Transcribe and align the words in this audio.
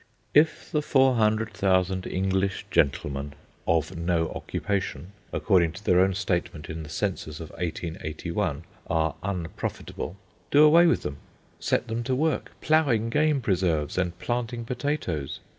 If 0.33 0.71
the 0.71 0.81
400,000 0.81 2.07
English 2.07 2.65
gentlemen, 2.71 3.33
"of 3.67 3.95
no 3.95 4.31
occupation," 4.31 5.11
according 5.31 5.73
to 5.73 5.85
their 5.85 5.99
own 5.99 6.15
statement 6.15 6.71
in 6.71 6.81
the 6.81 6.89
Census 6.89 7.39
of 7.39 7.51
1881, 7.51 8.63
are 8.87 9.13
unprofitable, 9.21 10.17
do 10.49 10.63
away 10.63 10.87
with 10.87 11.03
them. 11.03 11.17
Set 11.59 11.87
them 11.87 12.01
to 12.05 12.15
work 12.15 12.49
ploughing 12.61 13.11
game 13.11 13.41
preserves 13.41 13.95
and 13.95 14.17
planting 14.17 14.65
potatoes. 14.65 15.39